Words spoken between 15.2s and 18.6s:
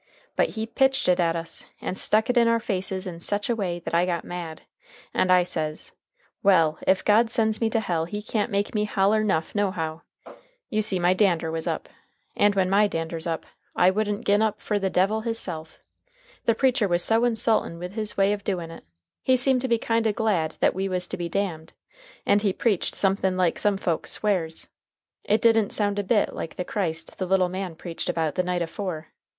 his self. The preacher was so insultin' with his way of